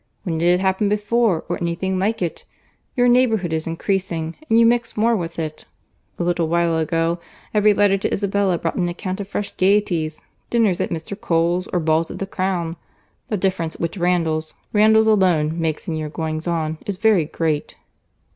[0.23, 2.43] —When did it happen before, or any thing like it?
[2.95, 5.65] Your neighbourhood is increasing, and you mix more with it.
[6.17, 7.19] A little while ago,
[7.53, 11.13] every letter to Isabella brought an account of fresh gaieties; dinners at Mr.
[11.15, 12.77] Cole's, or balls at the Crown.
[13.29, 17.75] The difference which Randalls, Randalls alone makes in your goings on, is very great."